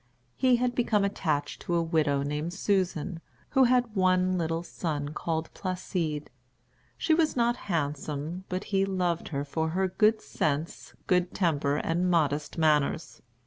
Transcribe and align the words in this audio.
He 0.35 0.55
had 0.55 0.73
become 0.73 1.03
attached 1.03 1.61
to 1.61 1.75
a 1.75 1.83
widow 1.83 2.23
named 2.23 2.53
Suzan, 2.53 3.21
who 3.51 3.65
had 3.65 3.95
one 3.95 4.35
little 4.35 4.63
son 4.63 5.09
called 5.09 5.53
Placide. 5.53 6.31
She 6.97 7.13
was 7.13 7.35
not 7.35 7.55
handsome, 7.69 8.43
but 8.49 8.63
he 8.73 8.83
loved 8.83 9.27
her 9.27 9.45
for 9.45 9.69
her 9.77 9.87
good 9.89 10.19
sense, 10.19 10.95
good 11.05 11.35
temper, 11.35 11.77
and 11.77 12.09
modest 12.09 12.57
manners. 12.57 13.21